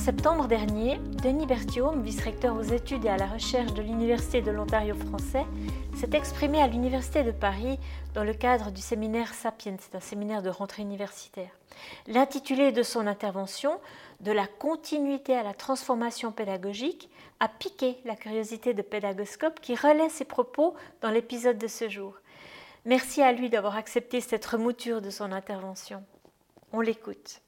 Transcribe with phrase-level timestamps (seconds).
[0.00, 4.94] septembre dernier, Denis Berthiaume, vice-recteur aux études et à la recherche de l'Université de l'Ontario
[4.94, 5.44] français,
[5.94, 7.78] s'est exprimé à l'Université de Paris
[8.14, 11.50] dans le cadre du séminaire Sapiens, c'est un séminaire de rentrée universitaire.
[12.06, 13.78] L'intitulé de son intervention,
[14.20, 20.08] De la continuité à la transformation pédagogique, a piqué la curiosité de Pédagoscope qui relaie
[20.08, 22.14] ses propos dans l'épisode de ce jour.
[22.86, 26.02] Merci à lui d'avoir accepté cette remouture de son intervention.
[26.72, 27.42] On l'écoute.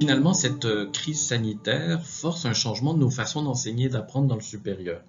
[0.00, 4.34] Finalement, cette euh, crise sanitaire force un changement de nos façons d'enseigner et d'apprendre dans
[4.34, 5.02] le supérieur.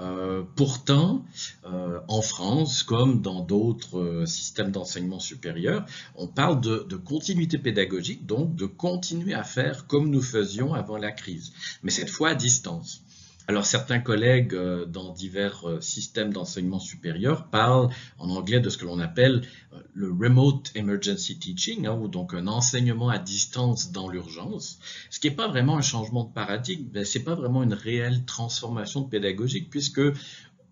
[0.00, 1.24] Euh, pourtant,
[1.66, 5.86] euh, en France, comme dans d'autres systèmes d'enseignement supérieur,
[6.16, 10.98] on parle de, de, continuité pédagogique, donc de continuer à faire comme nous faisions avant
[10.98, 13.02] la crise, mais cette fois à distance.
[13.50, 18.76] Alors certains collègues euh, dans divers euh, systèmes d'enseignement supérieur parlent en anglais de ce
[18.76, 19.40] que l'on appelle
[19.72, 25.18] euh, le remote emergency teaching, hein, ou donc un enseignement à distance dans l'urgence, ce
[25.18, 29.04] qui n'est pas vraiment un changement de paradigme, ben, c'est pas vraiment une réelle transformation
[29.04, 30.02] pédagogique puisque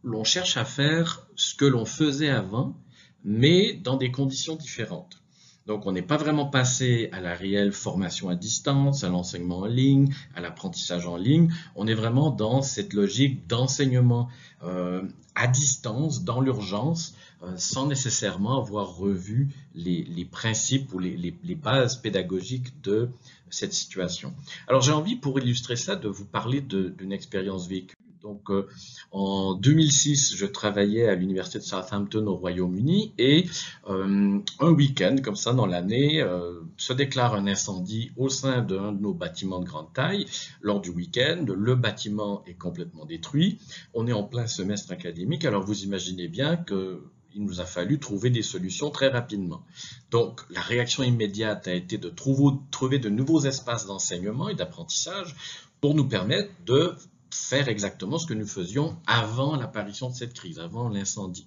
[0.05, 2.77] l'on cherche à faire ce que l'on faisait avant,
[3.25, 5.23] mais dans des conditions différentes.
[5.67, 9.67] Donc, on n'est pas vraiment passé à la réelle formation à distance, à l'enseignement en
[9.67, 11.53] ligne, à l'apprentissage en ligne.
[11.75, 14.29] On est vraiment dans cette logique d'enseignement
[14.63, 15.03] euh,
[15.35, 21.97] à distance, dans l'urgence, euh, sans nécessairement avoir revu les, principes ou les, les, bases
[21.97, 23.11] pédagogiques de
[23.51, 24.35] cette situation.
[24.69, 27.96] Alors, j'ai envie, pour illustrer ça, de vous parler d'une expérience vécue
[28.27, 28.67] donc, euh,
[29.13, 33.47] en 2006, je travaillais à l'université de Southampton au Royaume-Uni et
[33.89, 38.91] euh, un week-end, comme ça dans l'année, euh, se déclare un incendie au sein d'un
[38.91, 40.27] de nos bâtiments de grande taille.
[40.61, 43.61] Lors du week-end, le bâtiment est complètement détruit.
[43.95, 47.01] On est en plein semestre académique, alors vous imaginez bien que
[47.37, 49.63] il nous a fallu trouver des solutions très rapidement.
[50.11, 55.37] Donc, la réaction immédiate a été de trouver, trouver de nouveaux espaces d'enseignement et d'apprentissage
[55.83, 56.95] pour nous permettre de
[57.37, 61.47] faire exactement ce que nous faisions avant l'apparition de cette crise, avant l'incendie.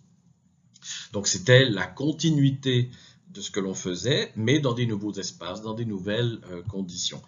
[1.14, 2.90] Donc c'était la continuité
[3.34, 7.22] de ce que l'on faisait, mais dans des nouveaux espaces, dans des nouvelles euh, conditions.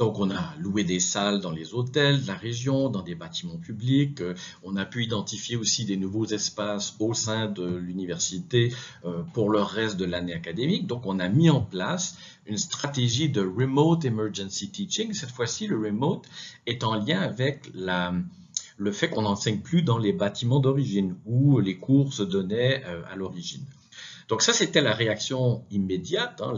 [0.00, 3.58] Donc on a loué des salles dans les hôtels de la région, dans des bâtiments
[3.58, 4.22] publics.
[4.22, 8.72] Euh, on a pu identifier aussi des nouveaux espaces au sein de l'université
[9.04, 10.86] euh, pour le reste de l'année académique.
[10.86, 12.16] Donc on a mis en place
[12.46, 15.12] une stratégie de remote emergency teaching.
[15.12, 16.24] Cette fois-ci, le remote
[16.66, 21.76] est en lien avec le fait qu'on n'enseigne plus dans les bâtiments d'origine où les
[21.76, 23.66] cours se donnaient euh, à l'origine.
[24.28, 26.54] Donc ça, c'était la réaction immédiate, hein,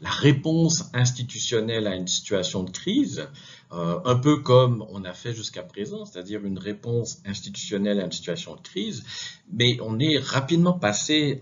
[0.00, 3.28] la réponse institutionnelle à une situation de crise,
[3.72, 8.12] euh, un peu comme on a fait jusqu'à présent, c'est-à-dire une réponse institutionnelle à une
[8.12, 9.04] situation de crise,
[9.52, 11.38] mais on est rapidement passé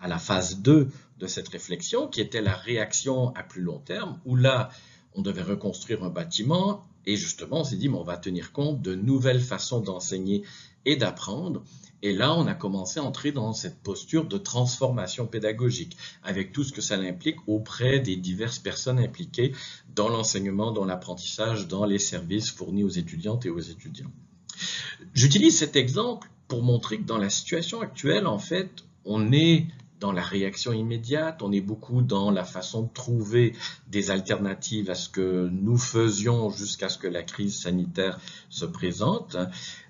[0.00, 0.88] à la phase 2
[1.18, 4.70] de cette réflexion, qui était la réaction à plus long terme, où là,
[5.14, 8.80] on devait reconstruire un bâtiment, et justement, on s'est dit, mais on va tenir compte
[8.80, 10.42] de nouvelles façons d'enseigner
[10.84, 11.62] et d'apprendre,
[12.02, 16.64] et là, on a commencé à entrer dans cette posture de transformation pédagogique, avec tout
[16.64, 19.52] ce que ça implique auprès des diverses personnes impliquées
[19.94, 24.10] dans l'enseignement, dans l'apprentissage, dans les services fournis aux étudiantes et aux étudiants.
[25.14, 29.66] J'utilise cet exemple pour montrer que dans la situation actuelle, en fait, on est
[30.00, 33.54] dans la réaction immédiate, on est beaucoup dans la façon de trouver
[33.86, 38.18] des alternatives à ce que nous faisions jusqu'à ce que la crise sanitaire
[38.50, 39.36] se présente.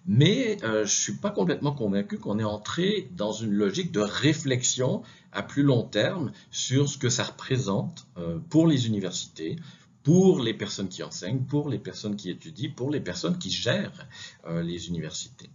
[0.04, 4.00] Mais euh, je ne suis pas complètement convaincu qu'on est entré dans une logique de
[4.00, 9.56] réflexion à plus long terme sur ce que ça représente euh, pour les universités,
[10.02, 14.08] pour les personnes qui enseignent, pour les personnes qui étudient, pour les personnes qui gèrent
[14.46, 15.50] euh, les universités.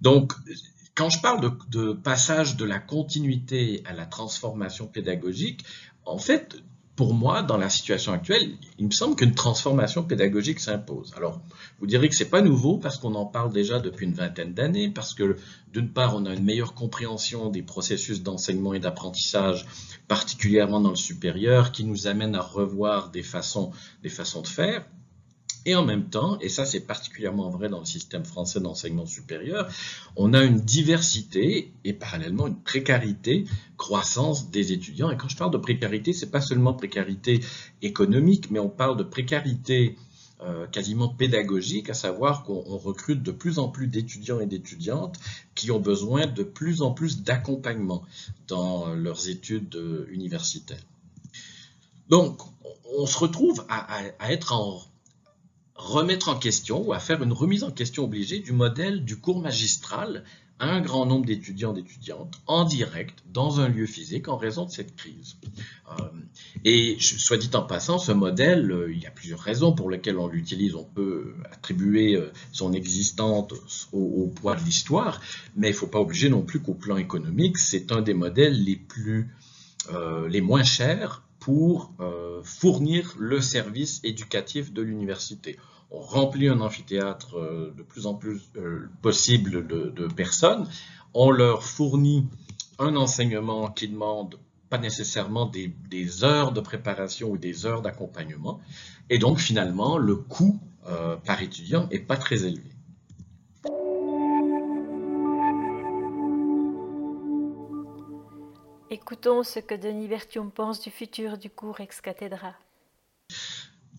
[0.00, 0.32] Donc,
[0.94, 5.64] quand je parle de, passage de la continuité à la transformation pédagogique,
[6.04, 6.56] en fait,
[6.96, 11.12] pour moi, dans la situation actuelle, il me semble qu'une transformation pédagogique s'impose.
[11.16, 11.40] Alors,
[11.80, 14.90] vous direz que c'est pas nouveau parce qu'on en parle déjà depuis une vingtaine d'années,
[14.90, 15.36] parce que
[15.72, 19.66] d'une part, on a une meilleure compréhension des processus d'enseignement et d'apprentissage,
[20.06, 23.72] particulièrement dans le supérieur, qui nous amène à revoir des façons,
[24.04, 24.84] des façons de faire.
[25.66, 29.68] Et en même temps, et ça c'est particulièrement vrai dans le système français d'enseignement supérieur,
[30.16, 33.46] on a une diversité et parallèlement une précarité
[33.78, 35.10] croissance des étudiants.
[35.10, 37.40] Et quand je parle de précarité, c'est pas seulement précarité
[37.80, 39.96] économique, mais on parle de précarité
[40.42, 45.18] euh, quasiment pédagogique, à savoir qu'on recrute de plus en plus d'étudiants et d'étudiantes
[45.54, 48.02] qui ont besoin de plus en plus d'accompagnement
[48.48, 50.84] dans leurs études euh, universitaires.
[52.10, 52.42] Donc,
[52.98, 54.82] on se retrouve à, à être en
[55.74, 59.40] remettre en question ou à faire une remise en question obligée du modèle du cours
[59.40, 60.24] magistral
[60.60, 64.94] un grand nombre d'étudiants d'étudiantes en direct dans un lieu physique en raison de cette
[64.94, 65.36] crise.
[65.90, 66.04] Euh,
[66.64, 70.18] et soit dit en passant, ce modèle, euh, il y a plusieurs raisons pour lesquelles
[70.18, 70.74] on l'utilise.
[70.74, 75.20] On peut attribuer euh, son existence au, poids de l'histoire,
[75.56, 78.62] mais il ne faut pas obliger non plus qu'au plan économique, c'est un des modèles
[78.62, 79.34] les plus
[80.30, 81.92] les moins chers pour
[82.42, 85.58] fournir le service éducatif de l'université.
[85.90, 90.68] On remplit un amphithéâtre euh, de plus en plus euh, possible de, personnes,
[91.12, 92.26] on leur fournit
[92.80, 98.60] un enseignement qui demande pas nécessairement des, heures de préparation ou des heures d'accompagnement,
[99.08, 100.58] et donc finalement le coût
[100.88, 102.73] euh, par étudiant n'est pas très élevé.
[108.94, 112.54] Écoutons ce que Denis Berthiaume pense du futur du cours ex cathedra.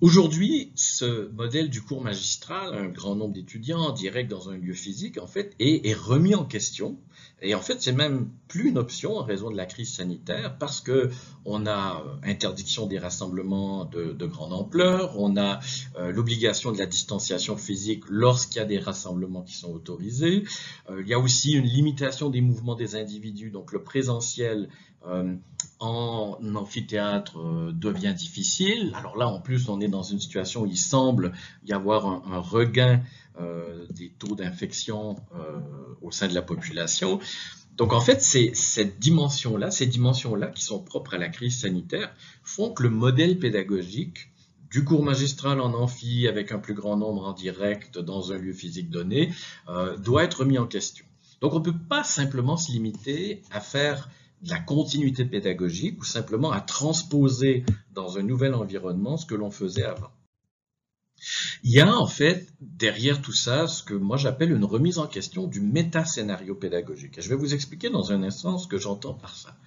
[0.01, 4.74] Aujourd'hui, ce modèle du cours magistral, un grand nombre d'étudiants en direct dans un lieu
[4.74, 6.97] physique, en fait, est, remis en question.
[7.42, 10.81] Et en fait, c'est même plus une option en raison de la crise sanitaire parce
[10.81, 11.12] que
[11.45, 15.59] on a euh, interdiction des rassemblements de, grande ampleur, on a
[15.97, 20.44] euh, l'obligation de la distanciation physique lorsqu'il y a des rassemblements qui sont autorisés.
[20.89, 24.69] Euh, il y a aussi une limitation des mouvements des individus, donc le présentiel
[25.80, 28.94] en amphithéâtre euh, devient difficile.
[28.96, 31.34] Alors là, en plus, on est dans une situation où il semble
[31.66, 33.02] y avoir un, regain
[33.40, 35.18] euh, des taux d'infection
[36.02, 37.19] au sein de la population.
[37.78, 42.13] Donc en fait, c'est cette dimension-là, ces dimensions-là qui sont propres à la crise sanitaire,
[42.44, 44.30] font que le modèle pédagogique
[44.72, 48.54] du cours magistral en amphi avec un plus grand nombre en direct dans un lieu
[48.54, 49.34] physique donné
[50.00, 51.06] doit être mis en question.
[51.42, 54.10] Donc on ne peut pas simplement se limiter à faire
[54.50, 59.86] la continuité pédagogique ou simplement à transposer dans un nouvel environnement ce que l'on faisait
[59.86, 60.12] avant.
[61.68, 65.08] Il y a en fait derrière tout ça ce que moi j'appelle une remise en
[65.08, 67.18] question du méta-scénario pédagogique.
[67.18, 69.58] Et je vais vous expliquer dans un instant ce que j'entends par ça.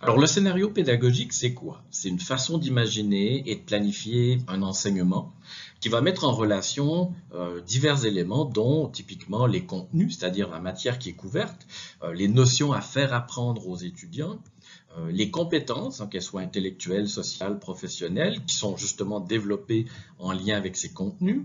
[0.00, 1.84] Alors le scénario pédagogique, c'est quoi?
[1.92, 5.32] C'est une façon d'imaginer et de planifier un enseignement
[5.78, 10.98] qui va mettre en relation euh, divers éléments, dont typiquement les contenus, c'est-à-dire la matière
[10.98, 11.68] qui est couverte,
[12.02, 14.40] euh, les notions à faire apprendre aux étudiants,
[15.08, 19.86] les compétences, hein, qu'elles soient intellectuelles, sociales, professionnelles, qui sont justement développées
[20.18, 21.42] en lien avec ces contenus,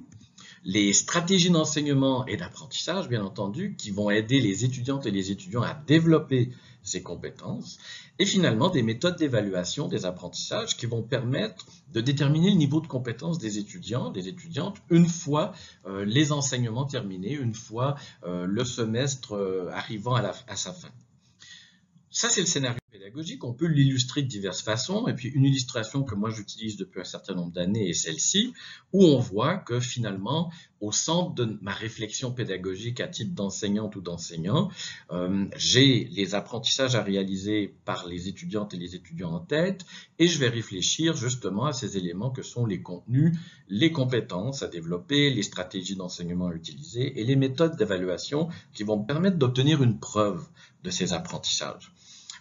[0.64, 5.62] les stratégies d'enseignement et d'apprentissage, bien entendu, qui vont aider les étudiantes et les étudiants
[5.62, 6.50] à développer
[6.84, 7.78] ces compétences,
[8.20, 12.88] et finalement des méthodes d'évaluation des apprentissages qui vont permettre de déterminer le niveau de
[12.88, 15.54] compétence des étudiants, des étudiantes, une fois
[15.86, 20.90] euh, les enseignements terminés, une fois euh, le semestre euh, arrivant à sa fin.
[22.12, 22.79] Ça, c'est le scénario
[23.42, 25.08] On peut l'illustrer de diverses façons.
[25.08, 28.54] Et puis, une illustration que moi j'utilise depuis un certain nombre d'années est celle-ci,
[28.94, 30.52] où on voit que finalement,
[30.82, 34.70] au centre de ma réflexion pédagogique à titre d'enseignante ou d'enseignant,
[35.12, 39.86] euh, j'ai les apprentissages à réaliser par les étudiantes et les étudiants en tête,
[40.20, 44.68] et je vais réfléchir justement à ces éléments que sont les contenus, les compétences à
[44.68, 50.00] développer, les stratégies d'enseignement à utiliser et les méthodes d'évaluation qui vont permettre d'obtenir une
[50.00, 50.48] preuve
[50.84, 51.92] de ces apprentissages.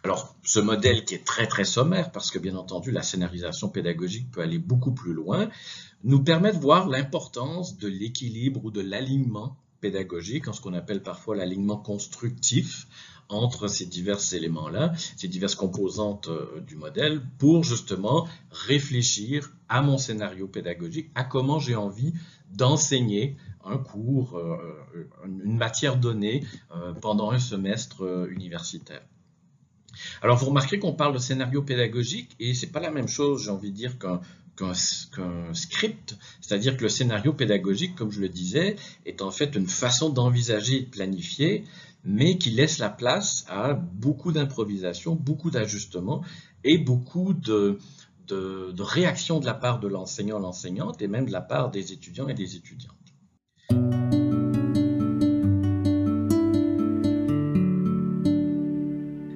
[0.05, 4.31] Alors, ce modèle qui est très très sommaire, parce que bien entendu la scénarisation pédagogique
[4.31, 5.49] peut aller beaucoup plus loin,
[6.05, 11.03] nous permet de voir l'importance de l'équilibre ou de l'alignement pédagogique, en ce qu'on appelle
[11.03, 12.87] parfois l'alignement constructif
[13.29, 19.99] entre ces divers éléments-là, ces diverses composantes euh, du modèle, pour justement réfléchir à mon
[19.99, 22.15] scénario pédagogique, à comment j'ai envie
[22.51, 24.57] d'enseigner un cours, euh,
[25.27, 29.03] une matière donnée euh, pendant un semestre universitaire.
[30.23, 33.51] Alors, vous remarquez qu'on parle de scénario pédagogique et c'est pas la même chose, j'ai
[33.51, 34.21] envie de dire, qu'un
[35.55, 38.77] script, c'est-à-dire que le scénario pédagogique, comme je le disais,
[39.07, 41.65] est en fait une façon d'envisager et de planifier,
[42.05, 46.23] mais qui laisse la place à beaucoup d'improvisation, beaucoup d'ajustements
[46.65, 47.79] et beaucoup de
[48.79, 52.35] réactions de la part de l'enseignant, l'enseignante et même de la part des étudiants et
[52.35, 52.95] des étudiantes.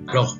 [0.08, 0.36] Alors,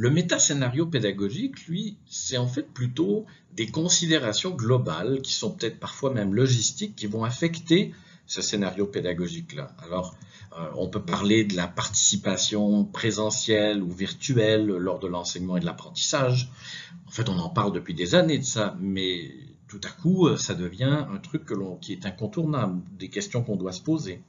[0.00, 6.10] le méta-scénario pédagogique, lui, c'est en fait plutôt des considérations globales qui sont peut-être parfois
[6.14, 7.92] même logistiques qui vont affecter
[8.24, 9.76] ce scénario pédagogique-là.
[9.84, 10.16] Alors,
[10.58, 15.66] euh, on peut parler de la participation présentielle ou virtuelle lors de l'enseignement et de
[15.66, 16.50] l'apprentissage.
[17.06, 19.30] En fait, on en parle depuis des années de ça, mais
[19.68, 21.42] tout à coup, ça devient un truc
[21.82, 24.22] qui est incontournable, des questions qu'on doit se poser.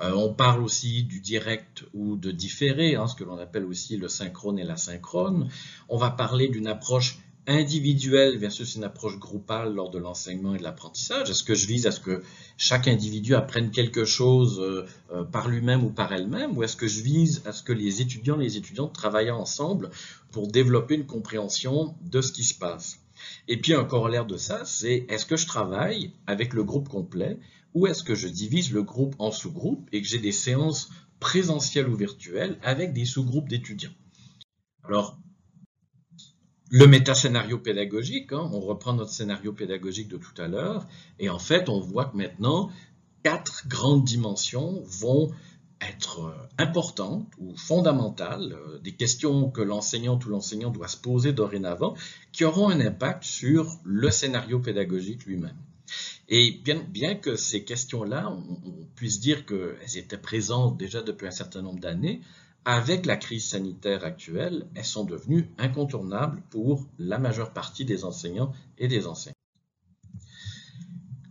[0.00, 3.96] Euh, on parle aussi du direct ou de différé, hein, ce que l'on appelle aussi
[3.96, 5.48] le synchrone et l'asynchrone.
[5.88, 10.62] On va parler d'une approche individuelle versus une approche groupale lors de l'enseignement et de
[10.62, 12.22] l'apprentissage Est-ce que je vise à ce que
[12.56, 16.86] chaque individu apprenne quelque chose euh, euh, par lui-même ou par elle-même Ou est-ce que
[16.86, 19.90] je vise à ce que les étudiants et les étudiantes travaillent ensemble
[20.30, 23.00] pour développer une compréhension de ce qui se passe?
[23.48, 27.38] Et puis un corollaire de ça, c'est est-ce que je travaille avec le groupe complet
[27.74, 31.88] ou est-ce que je divise le groupe en sous-groupes et que j'ai des séances présentielles
[31.88, 33.94] ou virtuelles avec des sous-groupes d'étudiants?
[34.84, 35.18] Alors,
[36.70, 40.86] le méta-scénario pédagogique, hein, on reprend notre scénario pédagogique de tout à l'heure,
[41.18, 42.70] et en fait, on voit que maintenant,
[43.22, 45.30] quatre grandes dimensions vont
[45.82, 51.32] être euh, importantes ou fondamentales, euh, des questions que l'enseignant ou l'enseignant doit se poser
[51.32, 51.94] dorénavant,
[52.32, 55.56] qui auront un impact sur le scénario pédagogique lui-même.
[56.34, 61.30] Et bien, que ces questions-là, on, on, puisse dire qu'elles étaient présentes déjà depuis un
[61.30, 62.22] certain nombre d'années,
[62.64, 68.54] avec la crise sanitaire actuelle, elles sont devenues incontournables pour la majeure partie des enseignants
[68.78, 69.34] et des enseignants.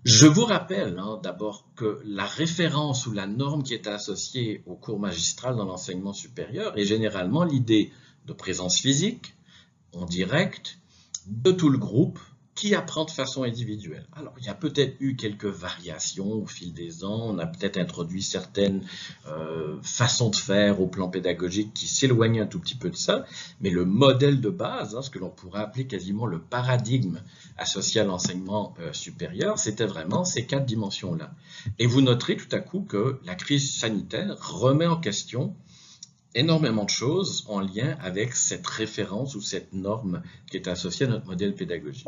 [0.04, 4.76] Je vous rappelle hein, d'abord que la référence ou la norme qui est associée au
[4.76, 7.92] cours magistral dans l'enseignement supérieur est généralement l'idée
[8.28, 9.34] de présence physique,
[9.94, 10.78] en direct,
[11.26, 12.20] de tout le groupe,
[12.62, 14.06] qui apprend de façon individuelle.
[14.14, 17.78] Alors, il y a peut-être eu quelques variations au fil des ans, on a peut-être
[17.78, 18.84] introduit certaines
[19.26, 23.26] euh, façons de faire au plan pédagogique qui s'éloignaient un tout petit peu de ça,
[23.62, 27.22] mais le modèle de base, hein, ce que l'on pourrait appeler quasiment le paradigme
[27.58, 31.34] associé à l'enseignement euh, supérieur, c'était vraiment ces quatre dimensions-là.
[31.80, 35.56] Et vous noterez tout à coup que la crise sanitaire remet en question
[36.36, 41.10] énormément de choses en lien avec cette référence ou cette norme qui est associée à
[41.10, 42.08] notre modèle pédagogique.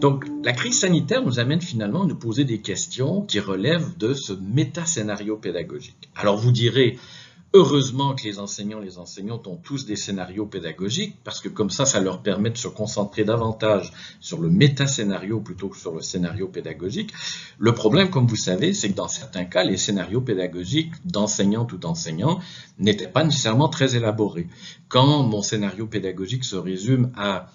[0.00, 4.14] Donc, la crise sanitaire nous amène finalement à nous poser des questions qui relèvent de
[4.14, 6.08] ce méta-scénario pédagogique.
[6.14, 6.98] Alors, vous direz,
[7.54, 11.86] Heureusement que les enseignants les enseignantes ont tous des scénarios pédagogiques parce que comme ça,
[11.86, 13.90] ça leur permet de se concentrer davantage
[14.20, 17.12] sur le méta-scénario plutôt que sur le scénario pédagogique.
[17.58, 21.78] Le problème, comme vous savez, c'est que dans certains cas, les scénarios pédagogiques d'enseignantes ou
[21.78, 22.38] d'enseignants
[22.78, 24.48] n'étaient pas nécessairement très élaborés.
[24.88, 27.50] Quand mon scénario pédagogique se résume à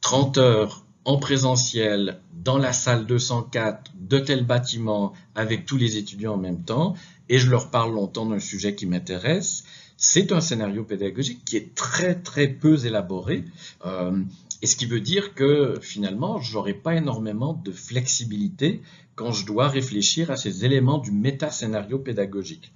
[0.00, 6.34] 30 heures en présentiel dans la salle 204 de tel bâtiment avec tous les étudiants
[6.34, 6.94] en même temps,
[7.28, 9.64] et je leur parle longtemps d'un sujet qui m'intéresse,
[9.96, 13.44] c'est un scénario pédagogique qui est très très peu élaboré,
[13.84, 14.22] euh,
[14.62, 18.82] et ce qui veut dire que finalement, j'aurai pas énormément de flexibilité
[19.14, 22.72] quand je dois réfléchir à ces éléments du méta-scénario pédagogique.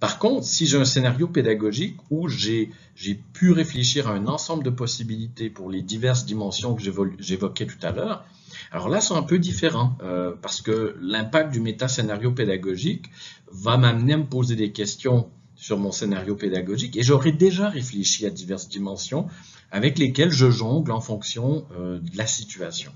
[0.00, 2.70] Par contre, si j'ai un scénario pédagogique où j'ai
[3.32, 7.92] pu réfléchir à un ensemble de possibilités pour les diverses dimensions que j'évoquais tout à
[7.92, 8.24] l'heure,
[8.72, 13.10] alors là, c'est un peu différent euh, parce que l'impact du méta-scénario pédagogique
[13.50, 18.24] va m'amener à me poser des questions sur mon scénario pédagogique et j'aurais déjà réfléchi
[18.24, 19.28] à diverses dimensions
[19.70, 22.92] avec lesquelles je jongle en fonction euh, de la situation.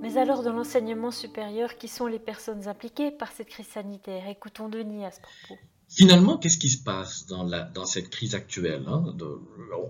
[0.00, 4.26] Mais alors, dans l'enseignement supérieur, qui sont les personnes impliquées par cette crise sanitaire?
[4.28, 5.60] Écoutons Denis à ce propos.
[5.90, 9.12] Finalement, qu'est-ce qui se passe dans, cette crise actuelle hein,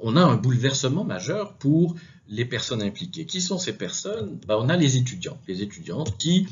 [0.03, 1.95] On a un bouleversement majeur pour
[2.27, 3.27] les personnes impliquées.
[3.27, 4.39] Qui sont ces personnes?
[4.47, 6.49] Ben, On a les étudiants, les étudiantes qui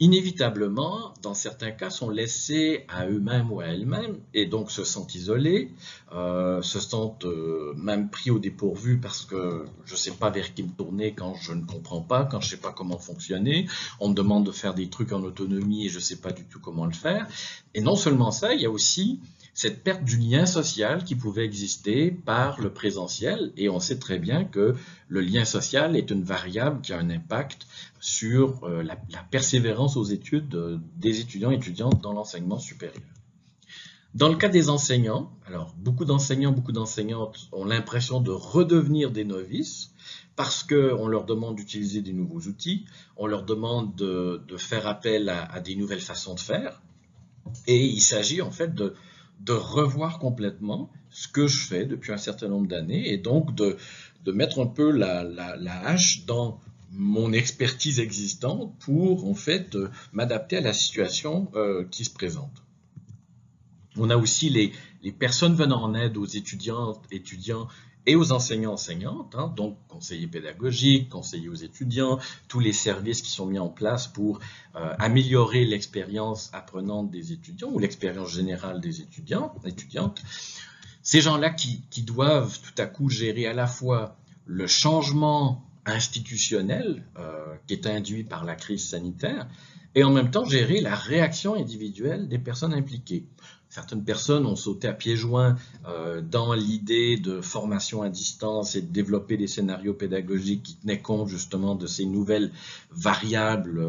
[0.00, 5.14] inévitablement, dans certains cas, sont laissés à eux-mêmes ou à elles-mêmes et donc se sentent
[5.14, 5.70] isolés,
[6.12, 10.54] euh, se sentent euh, même pris au dépourvu parce que je ne sais pas vers
[10.54, 13.68] qui me tourner quand je ne comprends pas, quand je ne sais pas comment fonctionner.
[14.00, 16.44] On me demande de faire des trucs en autonomie et je ne sais pas du
[16.44, 17.28] tout comment le faire.
[17.74, 19.20] Et non seulement ça, il y a aussi
[19.54, 23.52] cette perte du lien social qui pouvait exister par le présentiel.
[23.56, 24.74] Et on sait très bien que
[25.08, 27.66] le lien social est une variable qui a un impact
[28.00, 28.96] sur euh, la,
[29.30, 33.02] persévérance aux études des étudiants et étudiantes dans l'enseignement supérieur.
[34.14, 39.24] Dans le cas des enseignants, alors beaucoup d'enseignants, beaucoup d'enseignantes ont l'impression de redevenir des
[39.24, 39.94] novices
[40.36, 42.84] parce qu'on leur demande d'utiliser des nouveaux outils,
[43.16, 46.82] on leur demande de, faire appel à, des nouvelles façons de faire,
[47.66, 48.94] et il s'agit en fait de,
[49.44, 53.76] de revoir complètement ce que je fais depuis un certain nombre d'années et donc de,
[54.24, 59.90] de, mettre un peu la, la, hache dans mon expertise existante pour en fait euh,
[60.12, 62.62] m'adapter à la situation euh, qui se présente.
[63.96, 64.72] On a aussi les,
[65.02, 67.68] les, personnes venant en aide aux étudiantes, étudiants
[68.06, 72.18] et aux enseignants enseignantes, hein, donc conseillers pédagogiques, conseillers aux étudiants,
[72.48, 74.40] tous les services qui sont mis en place pour
[74.74, 80.22] euh, améliorer l'expérience apprenante des étudiants ou l'expérience générale des étudiants, étudiantes.
[81.02, 84.16] Ces gens-là qui, qui, doivent tout à coup gérer à la fois
[84.46, 89.48] le changement institutionnel euh, qui est induit par la crise sanitaire
[89.94, 93.26] et en même temps gérer la réaction individuelle des personnes impliquées.
[93.72, 95.56] Certaines personnes ont sauté à pieds joints
[95.88, 101.00] euh, dans l'idée de formation à distance et de développer des scénarios pédagogiques qui tenaient
[101.00, 102.52] compte justement de ces nouvelles
[102.90, 103.80] variables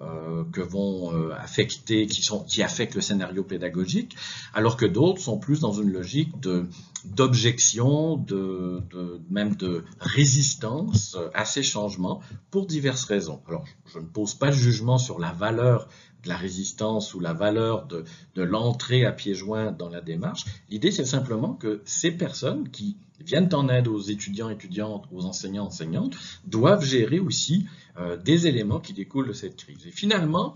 [0.00, 4.16] euh, que vont affecter, qui affectent le scénario pédagogique,
[4.52, 6.66] alors que d'autres sont plus dans une logique de
[7.04, 8.82] d'objection, de,
[9.30, 12.20] même de résistance à ces changements
[12.50, 13.40] pour diverses raisons.
[13.48, 15.88] Alors, je ne pose pas de jugement sur la valeur
[16.22, 20.46] de la résistance ou la valeur de, de l'entrée à pieds joints dans la démarche.
[20.70, 25.66] L'idée, c'est simplement que ces personnes qui viennent en aide aux étudiants, étudiantes, aux enseignants,
[25.66, 27.66] enseignantes, doivent gérer aussi
[27.98, 29.86] euh, des éléments qui découlent de cette crise.
[29.86, 30.54] Et finalement,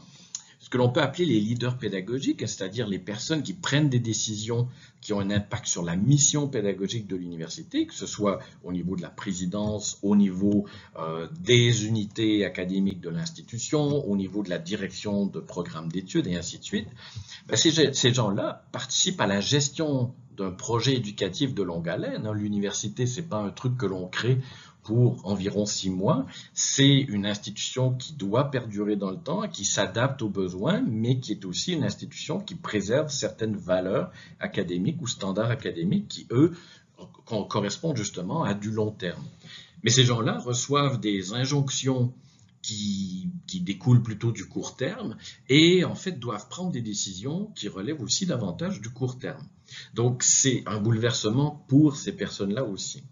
[0.69, 4.69] ce que l'on peut appeler les leaders pédagogiques, c'est-à-dire les personnes qui prennent des décisions
[5.01, 8.95] qui ont un impact sur la mission pédagogique de l'université, que ce soit au niveau
[8.95, 10.67] de la présidence, au niveau
[10.99, 16.37] euh, des unités académiques de l'institution, au niveau de la direction de programmes d'études et
[16.37, 16.89] ainsi de suite,
[17.47, 22.27] ben, ces gens-là participent à la gestion d'un projet éducatif de longue haleine.
[22.27, 22.33] Hein.
[22.33, 24.39] L'université, c'est pas un truc que l'on crée
[24.83, 26.25] pour environ six mois.
[26.55, 31.33] C'est une institution qui doit perdurer dans le temps, qui s'adapte aux besoins, mais qui
[31.33, 36.53] est aussi une institution qui préserve certaines valeurs académiques ou standards académiques qui, eux,
[37.27, 39.23] correspondent justement à du long terme.
[39.83, 42.13] Mais ces gens-là reçoivent des injonctions
[42.63, 45.17] qui, qui, découlent plutôt du court terme
[45.49, 49.47] et en fait doivent prendre des décisions qui relèvent aussi davantage du court terme.
[49.95, 53.05] Donc c'est un bouleversement pour ces personnes-là aussi.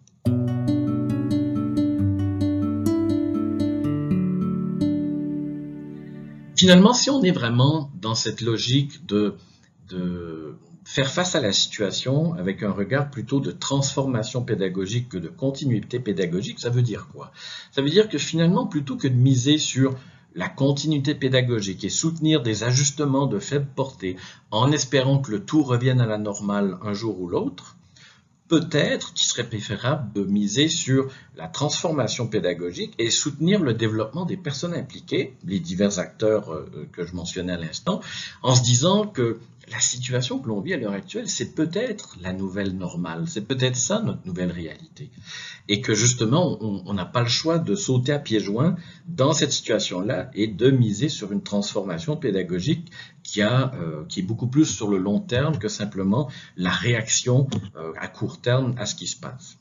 [6.57, 9.35] Finalement, si on est vraiment dans cette logique de,
[10.85, 16.01] faire face à la situation avec un regard plutôt de transformation pédagogique que de continuité
[16.01, 17.33] pédagogique, ça veut dire quoi?
[17.73, 19.97] Ça veut dire que finalement, plutôt que de miser sur
[20.37, 24.16] la continuité pédagogique et soutenir des ajustements de faible portée
[24.50, 27.76] en espérant que le tout revienne à la normale un jour ou l'autre,
[28.49, 34.37] peut-être qu'il serait préférable de miser sur la transformation pédagogique et soutenir le développement des
[34.37, 38.00] personnes impliquées, les divers acteurs euh, que je mentionnais à l'instant,
[38.43, 39.39] en se disant que
[39.71, 43.76] la situation que l'on vit à l'heure actuelle, c'est peut-être la nouvelle normale, c'est peut-être
[43.76, 45.11] ça notre nouvelle réalité.
[45.69, 48.76] Et que justement, on n'a pas le choix de sauter à pieds joints
[49.09, 52.91] dans cette situation-là et de miser sur une transformation pédagogique
[53.23, 58.09] qui, euh, est beaucoup plus sur le long terme que simplement la réaction euh, à
[58.09, 59.59] court terme à ce qui se passe.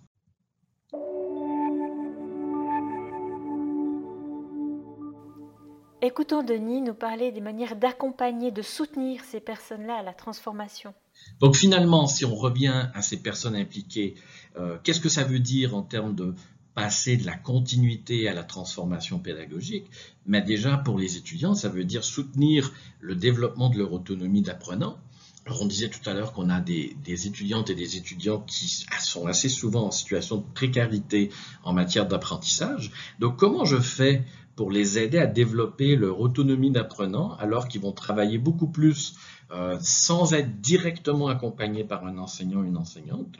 [6.05, 10.93] Écoutons Denis nous parler des manières d'accompagner, de soutenir ces personnes-là à la transformation.
[11.39, 14.13] Donc finalement, si on revient à ces personnes impliquées,
[14.55, 16.35] euh, qu'est-ce que ça veut dire en termes de
[16.75, 19.87] passer de la continuité à la transformation pédagogique?
[20.27, 24.99] Mais déjà, pour les étudiants, ça veut dire soutenir le développement de leur autonomie d'apprenant.
[25.47, 28.85] Alors on disait tout à l'heure qu'on a des, des, étudiantes et des étudiants qui
[28.99, 31.31] sont assez souvent en situation de précarité
[31.63, 32.91] en matière d'apprentissage.
[33.19, 34.23] Donc comment je fais
[34.55, 39.15] pour les aider à développer leur autonomie d'apprenant alors qu'ils vont travailler beaucoup plus
[39.51, 43.37] euh, sans être directement accompagnés par un enseignant ou une enseignante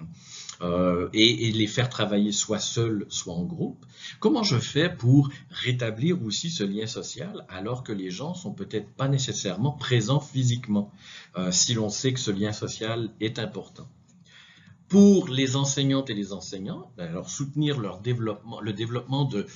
[0.62, 3.84] euh, et, les faire travailler soit seuls, soit en groupe.
[4.20, 8.90] Comment je fais pour rétablir aussi ce lien social alors que les gens sont peut-être
[8.94, 10.92] pas nécessairement présents physiquement
[11.38, 13.88] euh, si l'on sait que ce lien social est important?
[14.88, 19.48] Pour les enseignantes et les enseignants, ben alors soutenir leur développement, le développement de,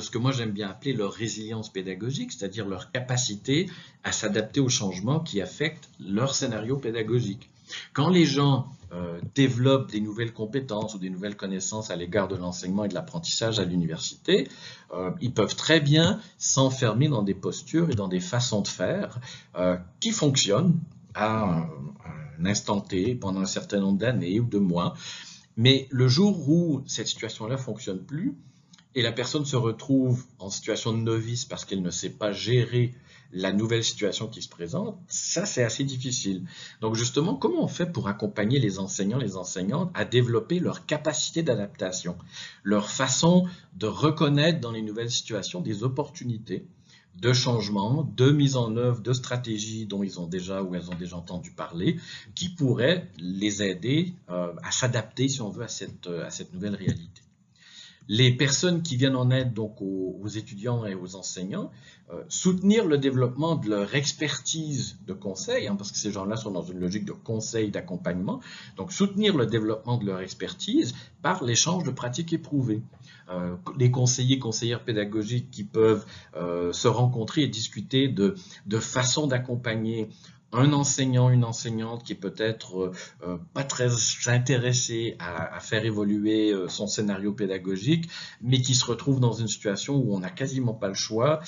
[0.00, 3.68] ce que moi j'aime bien appeler leur résilience pédagogique, c'est-à-dire leur capacité
[4.04, 7.50] à s'adapter aux changements qui affectent leur scénario pédagogique.
[7.92, 12.36] Quand les gens euh, développent des nouvelles compétences ou des nouvelles connaissances à l'égard de
[12.36, 14.48] l'enseignement et de l'apprentissage à l'université,
[14.94, 19.20] euh, ils peuvent très bien s'enfermer dans des postures et dans des façons de faire
[19.56, 20.80] euh, qui fonctionnent
[21.14, 21.68] à un,
[22.40, 24.94] un instant T pendant un certain nombre d'années ou de mois.
[25.56, 28.36] Mais le jour où cette situation-là fonctionne plus,
[28.94, 32.94] et la personne se retrouve en situation de novice parce qu'elle ne sait pas gérer
[33.32, 36.44] la nouvelle situation qui se présente, ça c'est assez difficile.
[36.80, 41.42] Donc justement, comment on fait pour accompagner les enseignants, les enseignantes à développer leur capacité
[41.42, 42.16] d'adaptation,
[42.62, 43.46] leur façon
[43.76, 46.66] de reconnaître dans les nouvelles situations des opportunités
[47.20, 50.94] de changement, de mise en œuvre de stratégies dont ils ont déjà ou elles ont
[50.94, 51.98] déjà entendu parler,
[52.34, 56.74] qui pourraient les aider euh, à s'adapter, si on veut, à cette, à cette nouvelle
[56.74, 57.22] réalité
[58.08, 61.70] les personnes qui viennent en aide donc aux, étudiants et aux enseignants,
[62.10, 66.50] euh, soutenir le développement de leur expertise de conseil, hein, parce que ces gens-là sont
[66.50, 68.40] dans une logique de conseil, d'accompagnement,
[68.76, 72.82] donc soutenir le développement de leur expertise par l'échange de pratiques éprouvées.
[73.30, 78.34] Euh, les conseillers, conseillères pédagogiques qui peuvent euh, se rencontrer et discuter de,
[78.66, 80.08] de façons d'accompagner
[80.52, 82.92] un enseignant, une enseignante qui est peut-être euh,
[83.26, 83.88] euh, pas très
[84.26, 88.08] intéressé à, faire évoluer euh, son scénario pédagogique,
[88.40, 91.40] mais qui se retrouve dans une situation où on n'a quasiment pas le choix.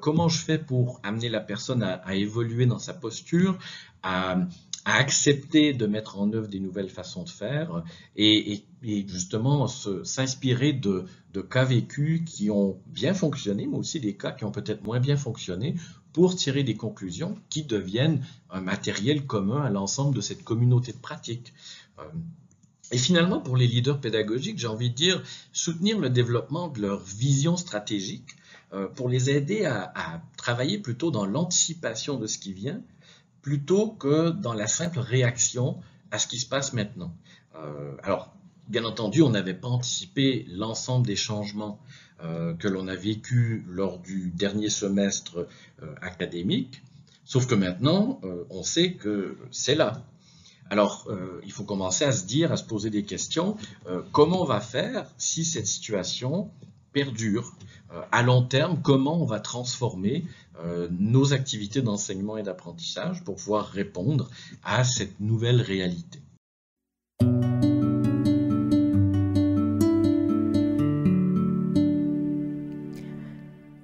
[0.00, 3.58] comment je fais pour amener la personne à, évoluer dans sa posture,
[4.02, 4.38] à,
[4.86, 7.84] accepter de mettre en œuvre des nouvelles façons de faire
[8.16, 14.32] et, justement s'inspirer de, de cas vécus qui ont bien fonctionné, mais aussi des cas
[14.32, 15.74] qui ont peut-être moins bien fonctionné
[16.12, 20.98] pour tirer des conclusions qui deviennent un matériel commun à l'ensemble de cette communauté de
[20.98, 21.52] pratiques.
[21.98, 22.02] Euh,
[22.92, 27.00] et finalement, pour les leaders pédagogiques, j'ai envie de dire soutenir le développement de leur
[27.00, 28.36] vision stratégique
[28.72, 32.80] euh, pour les aider à, travailler plutôt dans l'anticipation de ce qui vient,
[33.42, 37.14] plutôt que dans la simple réaction à ce qui se passe maintenant.
[37.54, 38.34] Euh, alors,
[38.68, 41.80] bien entendu, on n'avait pas anticipé l'ensemble des changements
[42.58, 45.48] que l'on a vécu lors du dernier semestre
[45.82, 46.82] euh, académique,
[47.24, 50.02] sauf que maintenant, euh, on sait que c'est là.
[50.68, 51.08] Alors,
[51.44, 53.56] il faut commencer à se dire, à se poser des questions,
[54.12, 56.48] comment on va faire si cette situation
[56.92, 57.56] perdure?
[58.12, 60.24] À long terme, comment on va transformer
[60.92, 64.30] nos activités d'enseignement et d'apprentissage pour pouvoir répondre
[64.62, 66.20] à cette nouvelle réalité?